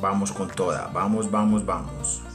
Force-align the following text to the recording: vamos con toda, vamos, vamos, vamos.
vamos 0.00 0.32
con 0.32 0.48
toda, 0.48 0.88
vamos, 0.92 1.30
vamos, 1.30 1.64
vamos. 1.64 2.29